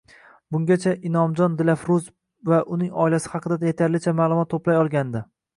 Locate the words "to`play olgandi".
4.57-5.27